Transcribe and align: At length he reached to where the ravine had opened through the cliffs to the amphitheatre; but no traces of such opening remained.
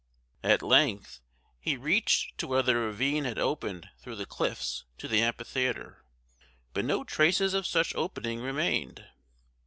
At 0.43 0.63
length 0.63 1.19
he 1.59 1.77
reached 1.77 2.35
to 2.39 2.47
where 2.47 2.63
the 2.63 2.75
ravine 2.75 3.23
had 3.25 3.37
opened 3.37 3.89
through 3.99 4.15
the 4.15 4.25
cliffs 4.25 4.83
to 4.97 5.07
the 5.07 5.21
amphitheatre; 5.21 6.03
but 6.73 6.85
no 6.85 7.03
traces 7.03 7.53
of 7.53 7.67
such 7.67 7.93
opening 7.93 8.39
remained. 8.39 9.05